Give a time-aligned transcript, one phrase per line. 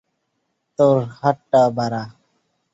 [0.79, 2.03] তোর হাতটা বাড়া!